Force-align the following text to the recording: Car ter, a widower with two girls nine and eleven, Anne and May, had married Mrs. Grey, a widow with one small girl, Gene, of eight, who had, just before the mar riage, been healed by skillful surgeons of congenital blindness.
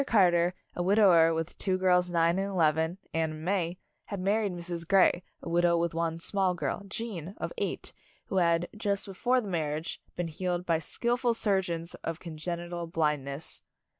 Car 0.07 0.31
ter, 0.31 0.53
a 0.75 0.81
widower 0.81 1.31
with 1.31 1.55
two 1.59 1.77
girls 1.77 2.09
nine 2.09 2.39
and 2.39 2.47
eleven, 2.49 2.97
Anne 3.13 3.33
and 3.33 3.45
May, 3.45 3.77
had 4.05 4.19
married 4.19 4.51
Mrs. 4.51 4.87
Grey, 4.87 5.21
a 5.43 5.47
widow 5.47 5.77
with 5.77 5.93
one 5.93 6.19
small 6.19 6.55
girl, 6.55 6.81
Gene, 6.87 7.35
of 7.37 7.53
eight, 7.59 7.93
who 8.25 8.37
had, 8.37 8.67
just 8.75 9.05
before 9.05 9.39
the 9.41 9.47
mar 9.47 9.77
riage, 9.77 9.99
been 10.15 10.27
healed 10.27 10.65
by 10.65 10.79
skillful 10.79 11.35
surgeons 11.35 11.93
of 12.03 12.19
congenital 12.19 12.87
blindness. 12.87 13.61